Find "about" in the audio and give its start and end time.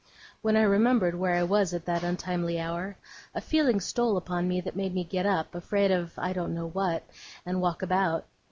7.83-8.25